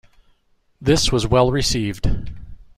This 0.81 1.11
was 1.11 1.27
well 1.27 1.51
received. 1.51 2.09